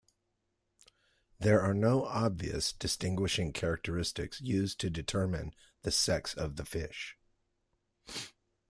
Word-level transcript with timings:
There 1.39 1.61
are 1.61 1.75
no 1.75 2.05
obvious 2.05 2.73
distinguishing 2.73 3.53
characteristics 3.53 4.41
used 4.41 4.79
to 4.79 4.89
determine 4.89 5.53
the 5.83 5.91
sex 5.91 6.33
of 6.33 6.55
the 6.55 6.65
fish. 6.65 7.19